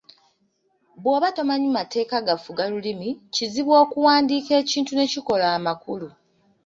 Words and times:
Bw'oba 1.01 1.27
tomanyi 1.35 1.67
mateeka 1.79 2.15
gafuga 2.27 2.63
lulimi, 2.71 3.09
kizibu 3.33 3.71
okuwandiika 3.83 4.51
ekintu 4.61 4.91
ne 4.95 5.05
kikola 5.11 5.45
amakulu. 5.57 6.07